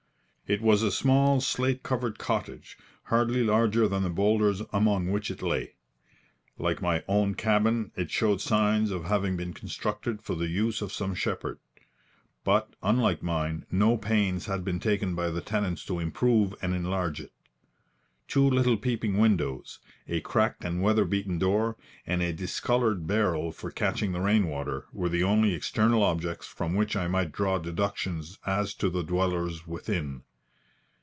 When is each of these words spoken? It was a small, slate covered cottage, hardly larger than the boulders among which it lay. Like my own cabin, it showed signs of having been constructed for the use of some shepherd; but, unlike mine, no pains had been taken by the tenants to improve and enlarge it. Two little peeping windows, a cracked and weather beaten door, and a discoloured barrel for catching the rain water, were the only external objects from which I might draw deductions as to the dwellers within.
It 0.51 0.59
was 0.61 0.83
a 0.83 0.91
small, 0.91 1.39
slate 1.39 1.81
covered 1.81 2.19
cottage, 2.19 2.77
hardly 3.03 3.41
larger 3.41 3.87
than 3.87 4.03
the 4.03 4.09
boulders 4.09 4.61
among 4.73 5.09
which 5.09 5.31
it 5.31 5.41
lay. 5.41 5.75
Like 6.57 6.81
my 6.81 7.05
own 7.07 7.35
cabin, 7.35 7.93
it 7.95 8.11
showed 8.11 8.41
signs 8.41 8.91
of 8.91 9.05
having 9.05 9.37
been 9.37 9.53
constructed 9.53 10.21
for 10.21 10.35
the 10.35 10.49
use 10.49 10.81
of 10.81 10.91
some 10.91 11.15
shepherd; 11.15 11.59
but, 12.43 12.75
unlike 12.83 13.23
mine, 13.23 13.65
no 13.71 13.95
pains 13.95 14.47
had 14.47 14.65
been 14.65 14.81
taken 14.81 15.15
by 15.15 15.29
the 15.29 15.39
tenants 15.39 15.85
to 15.85 15.99
improve 15.99 16.53
and 16.61 16.73
enlarge 16.75 17.21
it. 17.21 17.31
Two 18.27 18.45
little 18.49 18.75
peeping 18.75 19.17
windows, 19.17 19.79
a 20.09 20.19
cracked 20.19 20.65
and 20.65 20.81
weather 20.81 21.05
beaten 21.05 21.39
door, 21.39 21.77
and 22.05 22.21
a 22.21 22.33
discoloured 22.33 23.07
barrel 23.07 23.53
for 23.53 23.71
catching 23.71 24.11
the 24.11 24.19
rain 24.19 24.49
water, 24.49 24.85
were 24.91 25.07
the 25.07 25.23
only 25.23 25.53
external 25.53 26.03
objects 26.03 26.45
from 26.45 26.73
which 26.75 26.97
I 26.97 27.07
might 27.07 27.31
draw 27.31 27.57
deductions 27.57 28.37
as 28.45 28.73
to 28.73 28.89
the 28.89 29.03
dwellers 29.03 29.65
within. 29.65 30.23